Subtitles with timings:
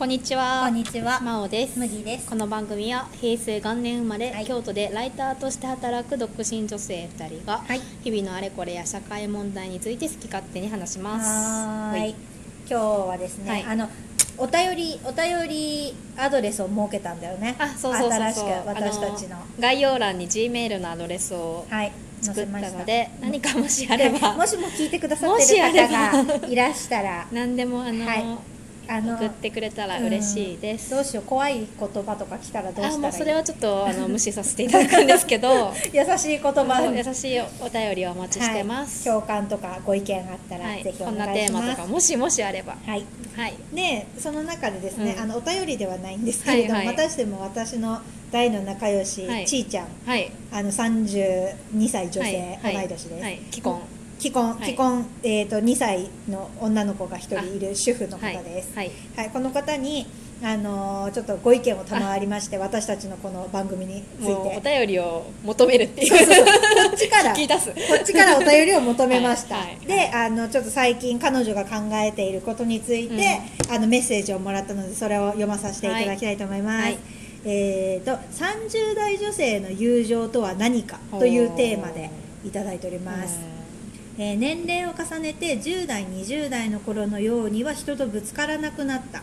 [0.00, 0.62] こんにちは。
[0.64, 1.20] こんにちは。
[1.20, 1.78] まおです。
[1.78, 2.26] 麦です。
[2.26, 4.46] この番組は平成元年生まれ、はい。
[4.46, 7.82] 京都でライターとして働く独身女性2人が、はい。
[8.02, 11.28] 日々のあれこれや社会問題について好き勝手に話します。
[11.28, 12.14] はーい。
[12.66, 13.62] 今日はですね、はい。
[13.64, 13.90] あの
[14.38, 17.56] お便りお便りアドレスを設けたんだよね。
[17.58, 18.20] あ、そうそうそう。
[18.22, 19.36] 新しく私たちの。
[19.36, 21.92] あ概要欄に G メールのアドレスをはい。
[22.22, 26.38] 作ったので、何かもしあれば、でもしも聞いてくださってる方ば。
[26.38, 27.26] がいらしたら。
[27.30, 28.24] 何でもあの、はい
[28.98, 30.92] 送ってくれたら嬉しいです。
[30.92, 30.96] うん。
[30.98, 31.66] どうしよう怖い言
[32.02, 33.12] 葉とか来たらどうしたらいい？
[33.12, 35.72] それはちょっとあの無視させていただくんですけど。
[35.92, 36.82] 優しい言葉。
[36.82, 39.08] 優しいお便りをお待ちしてます。
[39.08, 41.66] はい、共感とかご意見あったら、はい、ぜひおこんな願いします。
[41.66, 43.04] テーマとかもしもしあれば、はい。
[43.36, 45.22] はい、でその中でですね、うん。
[45.22, 46.96] あのお便りではないんですけれども、はいはい。
[46.96, 48.00] 私でも私の
[48.32, 49.46] 大の仲良し、はい。
[49.46, 49.86] ちーちゃん。
[50.06, 52.74] はい、あの32歳女性、はい。
[52.74, 53.80] 同い年です、はい、既婚、
[54.20, 54.64] 既婚、はい。
[54.66, 59.30] 既婚、えー、と2歳の女の子が1人いる主婦の方です、はい、はい。
[59.30, 60.06] この方に、
[60.42, 64.32] あのーちょっとご意見を賜りまして私たちのこの番組について。
[64.32, 66.08] お便りを求めるっていう。
[66.08, 66.52] そうそうこ
[66.94, 67.70] っちから聞き出す。
[67.70, 69.86] こっちからお便りを求めました、はいはい。
[69.86, 73.40] であのちょっと最近彼女が考えていることについて、
[73.70, 76.98] あのメッセージをもらったのでそれを読まさせていただきたいと思います、はい
[77.44, 82.10] えー、と30代女性の友情とは何かというテーマで
[82.44, 83.40] いただいております、
[84.18, 89.22] えー年齢を重ねて10代20代の頃のようには人とぶつからなくなった。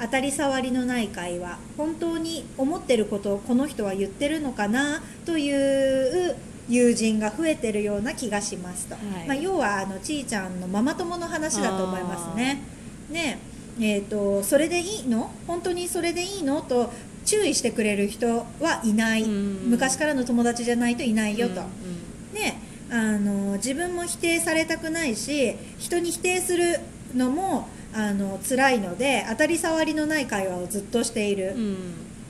[0.00, 1.58] 当たり障りのない会話。
[1.76, 5.02] 本当に思ってることをこの人は言ってるのかな？
[5.26, 6.36] という
[6.68, 9.26] 友人が増えてるような気がしますと、はい。
[9.26, 12.62] まあ、要はあのちいちゃんのママ友の話だと思いますね。
[13.10, 13.38] ね。
[13.80, 15.32] えー、とそれでいいの？
[15.48, 16.60] 本当にそれでいいの？
[16.62, 16.92] と
[17.24, 19.70] 注意してくれる人はいない、うん。
[19.70, 21.60] 昔からの友達じゃないといないよと。
[21.60, 22.34] うん。
[22.34, 22.60] ね
[22.90, 26.80] あの自分も否定されたくないし人に否定する
[27.14, 31.76] のもあの辛いので当たり障りのない会話をずっとしている、うん。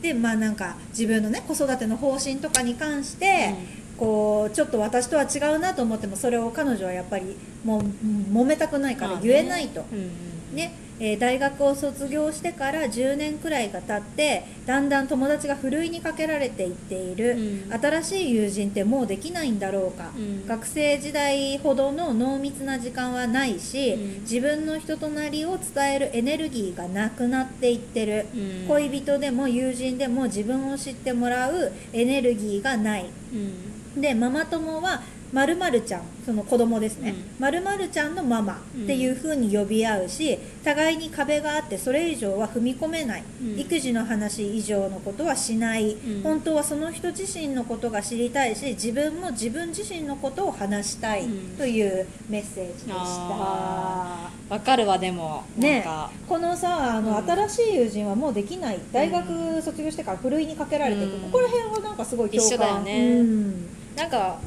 [0.03, 3.55] でまあなんか自分のね子育ての方針とかに関して、
[3.97, 9.85] こうちょっと私とは違うなと思ってもそれを彼女はやっぱりもう揉めたくないから言えないと。
[9.93, 10.11] うんうん
[10.53, 17.73] ねえー大学を卒業してから10年くらいが経ってだんだん友達がふるいにかけられていっている、うん。
[17.73, 20.47] 新しい友人ってもうできないんだろうか、うん。
[20.47, 24.21] 学生時代ほどの濃密な時間はないし、うん。
[24.23, 28.69] 自分の人となりを伝えるエネルギーがなくなっていってる、うん。
[28.69, 33.07] 恋人でも友人でも自分を知ってもらうエネルギーがない。
[33.33, 34.01] うん。
[34.01, 35.03] でママ友は
[35.33, 37.11] まるまるちゃんその子供ですね。
[37.11, 37.43] うん。
[37.43, 43.59] まるまるちゃんのママっていう風に呼び合うし互いに壁があってそれ以上は踏み込めない、うん。
[43.59, 46.23] 育児の話以上のことはしない、ん。
[46.23, 51.57] 本当はその人自身のことが知りたいし自分も自分自身のことを話したいうん。
[51.57, 52.95] というメッセージでした。
[52.97, 54.53] あー。
[54.53, 55.45] わかるわでも。
[55.57, 55.83] ね。
[55.83, 57.31] か、このさあの、うん。
[57.31, 58.79] 新しい友人はもうできない。
[58.93, 62.49] 大学卒業してからふるいにかけられていここら辺はなんかすごい共感。
[62.49, 63.19] 一緒だよね。
[63.19, 63.69] うん。
[63.95, 64.39] なんか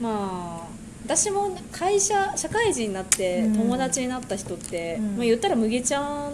[0.00, 0.68] まあ
[1.04, 3.54] 私も会社社会人になってうん。
[3.54, 5.16] 友達になった人って、うん。
[5.16, 6.32] まあ、言ったら麦ちゃん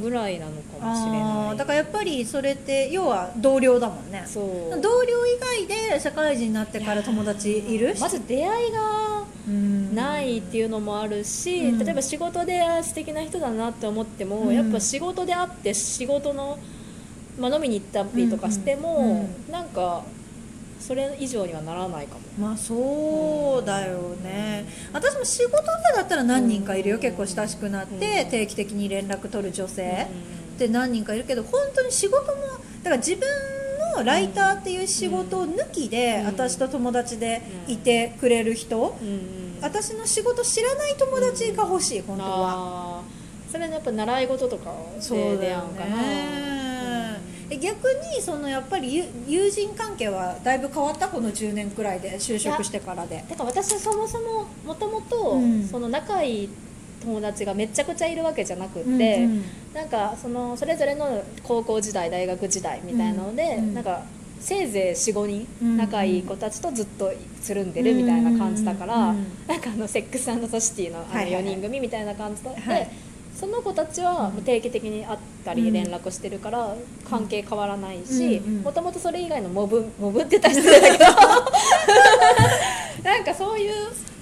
[0.00, 1.54] ぐらいなのかもしれあない。
[1.54, 4.24] ーだからやっぱりそれって要は同僚だもんね。
[4.34, 7.94] 同僚以外で社会人になってから友達いる？
[8.00, 9.94] まず出会いがうん。
[9.94, 11.78] ないっていうのもあるし、うん。
[11.78, 14.54] 例えば仕事であ素敵な人だなって思っても、うん。
[14.54, 16.58] やっぱ仕事で会って仕事の、
[17.38, 19.10] まあ、飲みに行ったりとかしても、うん。
[19.10, 19.52] うん。
[19.52, 20.02] なんか
[20.86, 22.20] それ以上にはならないかも。
[22.38, 24.66] まあそうだよね。
[24.92, 25.62] 私も仕事で
[25.96, 27.00] だったら何人かいるよ、うん。
[27.00, 28.30] 結構親しくなって、うん。
[28.30, 29.86] 定期的に連絡取る女性う
[30.52, 32.42] んって何人かいるけど本当に仕事も
[32.82, 33.26] だから自分
[33.96, 36.26] のライターっていう仕事を抜きで、うん。
[36.26, 38.94] 私と友達でいてくれる人、
[39.62, 43.02] 私の仕事知らない友達が欲しい、本当は。
[43.50, 46.53] それのやっぱ習い事とかで出会うんかな
[47.54, 53.24] え逆にそのやっぱり友友人関係はだいぶ変わったこの10年くらいで就職してからで。
[53.28, 55.64] だから私はそもそももともとうん。
[55.66, 56.48] その仲いい
[57.02, 59.44] 友達がめちゃくちゃいるわけじゃなくって、うんうん。
[59.74, 64.02] なんかそのそれぞれの高校時代大学時代みたいなので、うんなんか
[64.40, 67.10] せいぜい45人うん仲いい子たちとずっと
[67.40, 69.26] つるんでるみたいな感じだから、うんうん。
[69.46, 71.44] なんかあのセックスソシティのあのはいはいはい。
[71.44, 72.90] 4人組みたいな感じで、はい
[73.38, 76.74] その子たちはうん定期的に会ったうんり連絡してるから
[77.08, 81.04] 関係変わらないしもともとそれ以外のモブモブって言ったら失礼だけど。
[83.04, 83.72] なんかそういう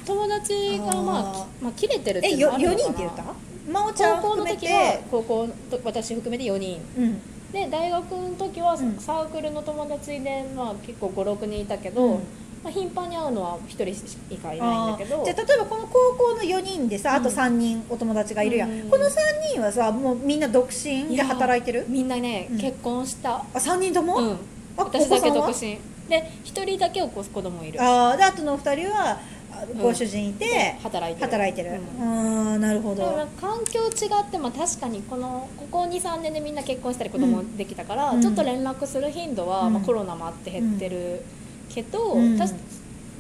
[0.05, 2.82] 友達がまあまあ切れてるってえいうのよ4はあるのかな。
[2.82, 3.25] 人って言った？
[3.73, 6.81] 真央ちゃん高校の時は高校と私含めて4人。
[6.99, 7.20] うん。
[7.53, 8.97] で大学の時はうん。
[8.99, 12.19] サークルの友達で、まあ、結構56人いたけど、うん
[12.62, 13.88] まあ、頻繁に会うのは一人
[14.31, 15.25] 以下いないんだけど。
[15.25, 18.91] じゃあ例えばこの高校の4人でさあとうん3人お友達がいるやん、うん。
[18.91, 19.11] この3
[19.53, 21.87] 人はさもうみんな独身で働いてる？
[21.88, 22.59] みんなね、うん。
[22.59, 23.37] 結婚した。
[23.37, 24.32] あ3人とも、うん。
[24.32, 24.38] あ
[24.76, 25.79] 私だけ独身。
[26.09, 27.82] で一人だけお子子供いる。
[27.82, 28.17] あー。
[28.17, 29.19] であとの2人は
[29.53, 29.79] あん。
[29.79, 31.31] ご主人いて、働いてる。
[31.31, 32.03] 働いてる、うん。
[32.03, 33.03] ああなるほど。
[33.03, 38.23] だから環境違って、まあ、確かにこのここ23年でみんな結婚したり子供できたから、うん。
[38.23, 39.73] ちょっと連絡する頻度は、うん。
[39.75, 41.23] まあ、コロナもあって減ってる
[41.74, 42.38] けど、うん。
[42.38, 42.54] たし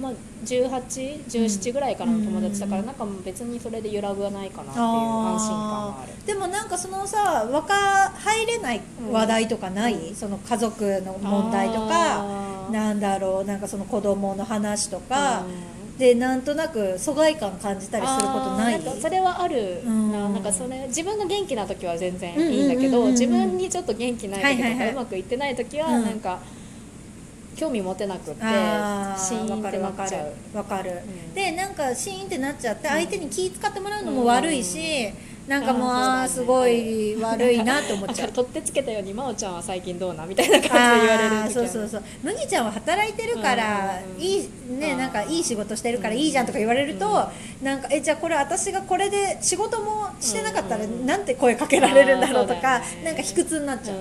[0.00, 0.12] まあ、
[0.44, 6.26] 1817ぐらいからの友達だから、うんなんかもう別にそれで揺らぐはないかなっていう安心感はある。
[6.26, 10.14] でもなんかそのさ若入れない話題とかない、うん。
[10.16, 15.98] その家族の問題とかなんだろうなんかその子供の話とか、うん。
[15.98, 18.80] でなんとなく疎外感感じたりすることない？
[19.00, 19.82] それはある。
[19.84, 20.10] うん。
[20.10, 26.04] な,、なんかそれ自分が元気な時は全然いいんだけど、自分にちょっと元気ない時とか、うまくいってない時はうん。
[26.04, 26.40] なんか
[27.56, 30.56] 興味持てなくってあシーンってなっちゃう。
[30.56, 31.34] わかるうん。
[31.34, 32.94] でなんかシーンってなっちゃってうん。
[32.94, 35.10] 相手に気使ってもらうのも悪いし、
[35.46, 38.30] なんかもうあすごい悪いなって思っちゃう。
[38.32, 40.62] 取ってつけたように真央ちゃんは最近どうなみたいな感
[41.00, 44.22] じで言われるそうそうそう麦ちゃんは働いてるから、うん。
[44.22, 47.28] いいねなんかいい仕事してるからいいじゃんとか言われると、
[47.62, 51.04] なんかえじゃあこれ私がこれで仕事もしてなかったらうん。
[51.06, 53.16] なんて声かけられるんだろうとか、ねなん。
[53.16, 53.96] か卑屈になっちゃう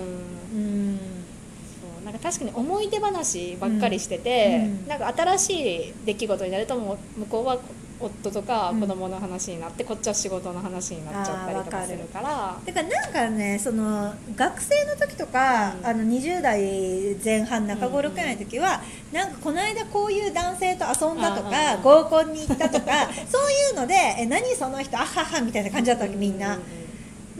[2.11, 4.87] なんか確かに思い出話ばっかりしてて、うん。
[4.87, 7.57] なんか新しい出来事になるともう向こうは
[7.99, 12.57] 夫とか子供の話になって、こっちは仕事の話になっちゃったりとかするから。
[12.65, 15.85] だからなんかねその学生の時とか、うん。
[15.87, 18.81] あの20代前半中頃くらいの時は、
[19.13, 26.57] なんかこの間こういう男性と遊んだとか、合コンに行ったとかそういうのでえ何その人あははみたいな感じだったわけみんな、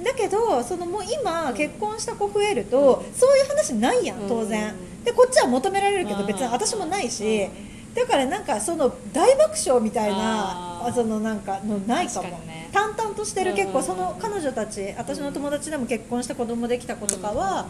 [0.04, 6.28] だけどそのもう今結婚した子増えると、そういう話ないやん当然、うんでこっちは求められるけどうん。
[6.28, 7.94] 別に私もないし、うん。
[7.96, 12.30] だからなんかその大爆笑みたいなそのなんかのないかも。
[12.46, 12.70] ね。
[12.72, 13.74] 淡々としてる結うん。
[13.74, 17.68] 構その彼女たち私の友達でも結婚して子供できた子とかは、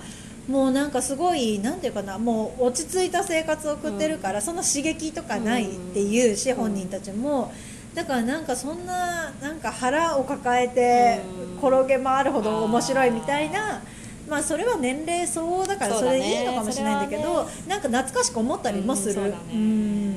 [0.49, 6.57] もうなんかすごいなんていうかなもう落ち着いた生活を送ってるから、その刺激とかないっていうし、うん。
[6.57, 7.53] 本人たちも。
[7.93, 11.51] だからなんかそんななんか腹を抱えてうん。
[11.57, 13.81] 転げ回るほど面白いみたいな、
[14.27, 19.21] まあそれは年齢相応だからそれでいいのかもしれないんだけど、それはなんか懐かしく思ったりもする。
[19.53, 20.15] うん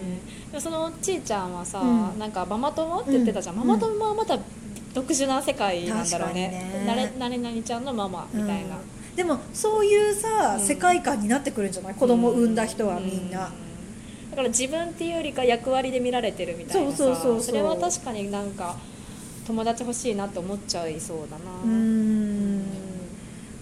[0.59, 2.19] そのちいちゃんはさ、うん。
[2.19, 3.67] なんかママ友って言ってたじゃん、うん。
[3.67, 4.39] ママ友はまた
[4.95, 6.49] 特殊な世界なんだろうね。
[6.49, 6.85] ね。
[6.87, 9.17] なれなれなにちゃんのママみたいな、うん。
[9.17, 10.65] でもそういうさ、うん。
[10.65, 11.95] 世界観になってくるんじゃない？
[11.95, 13.51] 子供を産んだ人はみんな、う
[14.35, 17.55] だから自分っていうよりか役割で見られてるみたいなさそうそうそうそう。
[17.55, 18.75] れは確かになんか
[19.47, 21.45] 友達欲しいなって思っちゃいそうだな。
[21.65, 22.65] うーん。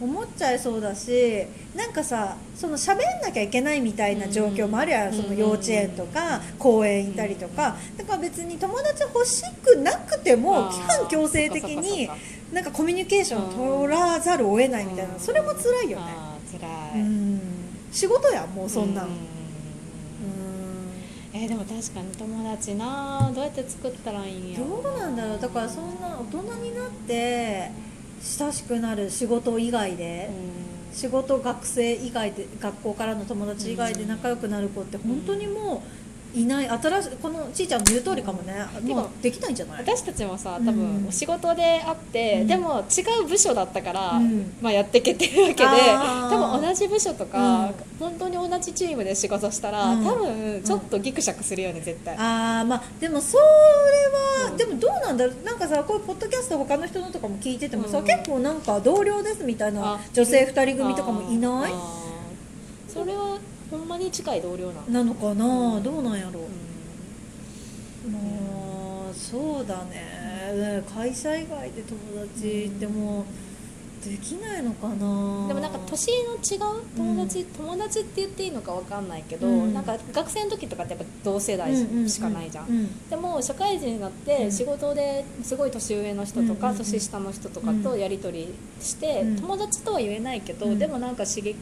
[0.01, 1.45] 思っちゃいそうだし
[1.77, 5.23] なんかさその喋んなきゃいけないみたいな状況もあるやん、うん。
[5.23, 7.77] その幼稚園とか公園行ったりとか。
[7.99, 10.73] だから別に友達欲しくなくてもあー。
[10.73, 12.09] 基本強制的に
[12.51, 15.13] なんかコミュニケーションを取らざるを得ないみたいな。
[15.13, 15.21] うん。
[15.21, 16.05] それも辛いよね。
[16.51, 17.41] 辛い、ん。
[17.93, 19.05] 仕事やんもうそんなん。
[19.05, 20.62] ううん
[21.35, 27.71] えーでも確かに友達などうやって作ったらいいんやろどうなんだろうだからそんな大人になって
[28.21, 30.31] 親しくなる仕事以外で、
[30.93, 36.02] 仕事学生以外で学校からの友達以外で仲良くなる子って本当にもう
[36.35, 36.69] いない。
[36.69, 38.55] 新しいこのちいちゃんの言う通りかもね。
[38.85, 39.83] もうできないんじゃない？
[39.83, 40.67] 私たちもさうん。
[40.67, 42.47] 多分仕事で会って、うん。
[42.47, 44.55] でも違う部署だったから、うん。
[44.61, 47.75] まあ、やっていけてるわけで多分同じ部署とか、うん。
[47.99, 50.05] 本当に同じチームで仕事したら、うん。
[50.05, 53.43] 多分ちょっとギクシャクするよね絶対、あーまあでもそれ
[54.47, 54.57] は、うん。
[54.57, 55.45] でもどうなんだろう？
[55.45, 58.05] なんかさこういうポッドキャスト他の人のとかも聞いててもさ、うん。
[58.05, 61.73] 結構なんか同僚ですみたいなあ女性2人組とかもいない？
[62.89, 63.39] それは
[63.73, 65.45] ほんまに近い同僚なの、なのかな、
[65.77, 65.83] うん。
[65.83, 66.43] どうなんやろう？
[68.07, 68.19] う、ま
[69.11, 70.83] あそうだね。
[70.95, 73.25] 会社以外で友達ってもう
[74.05, 76.83] できないのかな、んでもなんか年の違う？
[76.97, 79.73] 友達、友達って言っていいのかわかんないけど、うん。
[79.73, 81.73] なんか学生の時とかってやっぱ同世代
[82.09, 82.67] しかないじゃん。
[82.67, 83.09] ううん。
[83.09, 84.17] でも社会人になっうん。
[84.27, 86.77] て仕事ですごい年上の人とかうん。
[86.77, 89.37] 年下の人とかとやり取りしてうん。
[89.37, 90.79] 友達とは言えないけどうん。
[90.81, 91.57] でもなんか刺激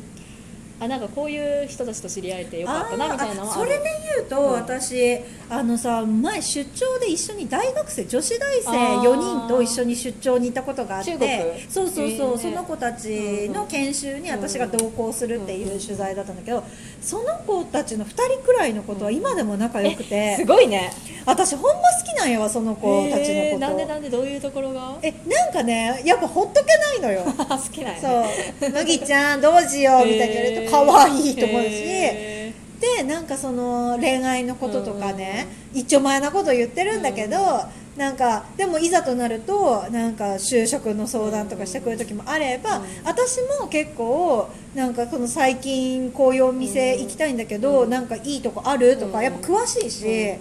[0.80, 3.84] あなんかこういう人たちと知り合えてよかったなみたいなそれで
[4.16, 4.52] 言うと、うん。
[4.52, 5.18] 私
[5.50, 9.10] あのさ前出張で一緒に大学生女子大生あー。
[9.10, 11.30] 4人と一緒に出張に行ったことがあって中国？
[11.68, 16.64] そうそうそう、その子たちの研修に私が同行するっていう取材だったんだけど
[17.00, 20.90] その子たちの2人くらいのことは今でも仲良くて、すごいね。
[21.26, 23.58] 私ほんま好きなんやわその子たちのこと。
[23.58, 24.96] なんでなんでどういうところが？
[25.02, 27.24] えなんかねやっぱほっとけないのよ。
[27.36, 28.60] 好きなんやね。
[28.60, 37.36] そう「麦ちゃんどうしよう」みたいに言われると可愛いと思うし、へってなんかその恋愛のこととかね、一丁前なこと言ってるんだけど、
[37.96, 50.34] なんかでもいざとなるとなんか就職の相談とかしてくる時もあれば、私も結構なんかこの最近こういうお店行きたいんだけど、なんかいいとこあるとかやっぱ詳しいし、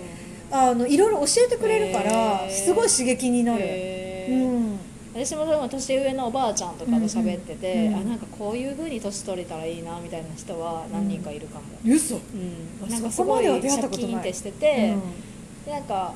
[0.52, 3.66] あのいろいろ教えてくれるからすごい刺激になる。
[4.30, 4.69] うん
[5.14, 12.16] 私も年上のおばあちゃんとかと喋ってて、うんうんあなんかこういうふうに年取れたらいいなみたいな人は何人かいるかも、嘘。
[12.16, 12.90] うん。
[12.90, 15.66] なんかすそこごいシャキーンってしてて、うん。
[15.66, 16.14] でなんか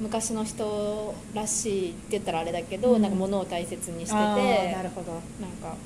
[0.00, 3.02] 昔の人らしいって言ったらあれだけど、うん。
[3.02, 5.12] なんか物を大切にしててなるほど。
[5.12, 5.76] なんか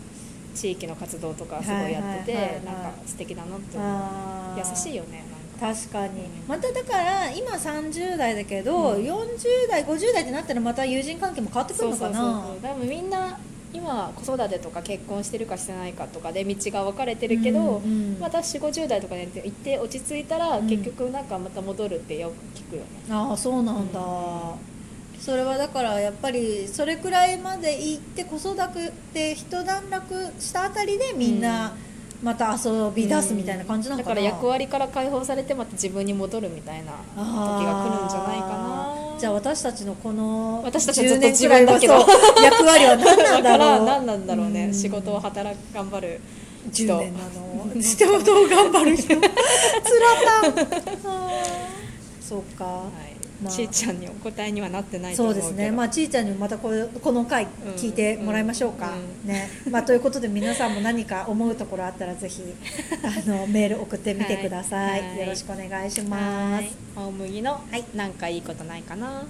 [0.54, 4.58] 地域の活動とかすごいやってて、はいはいはいはいなんか素敵だなって思う。
[4.58, 5.24] 優しいよね
[5.60, 6.28] 確かに。
[6.48, 12.46] まただから今30代だけど、40代50代ってなったらまた友人関係も変わってくるのかな。
[12.62, 13.38] 多分みんな
[13.72, 18.20] 今子育てとか結婚してるかしてないかとかで道が分かれてるけど、うんうん。
[18.20, 20.68] また4 5 0代とかで行って落ち着いたら、うん。
[20.68, 22.86] 結局なんかまた戻るってよく聞くよね。
[23.10, 24.00] ああそうなんだ、
[25.18, 28.56] それはだからやっぱりそれくらいまで行って子育
[29.12, 31.74] て一段落したあたりでみんな
[32.24, 39.18] また遊び出すみたいな感じなのかな、だから役割から解放されてまた自分に戻るみたいな時が来るんじゃないかな。
[39.20, 41.94] じゃあ私たちのこの私たちはず10っと自分だけど。
[42.42, 43.86] 役割は何なんだろう。
[43.86, 44.74] 何なんだろうね、うん。
[44.74, 46.20] 仕事を働く頑張る
[46.72, 46.84] 人。
[46.84, 47.20] 10年な
[47.74, 47.82] の。
[47.82, 49.08] 仕事を頑張る人。
[49.08, 49.28] つらか
[52.20, 53.13] そうか、はい
[53.44, 53.52] まあ。
[53.52, 57.46] ちーちゃんにお答えにはなってないとそうですね、まあ、ちいちゃんにもまたこれこの回
[57.76, 59.28] 聞いてもらいましょうか、うん。
[59.28, 59.50] ね。
[59.70, 62.42] まあ、ということで皆さんも何か思うところあったらぜひ
[63.04, 65.18] あのメール送ってみてください、はい。
[65.20, 66.70] よろしくお願いします、はい。
[66.96, 67.84] 大麦のはい。
[67.94, 69.24] なんかいいことないかな？